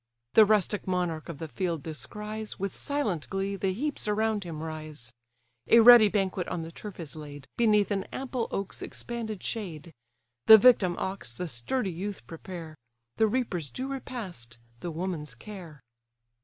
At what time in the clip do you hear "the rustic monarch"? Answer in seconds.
0.33-1.29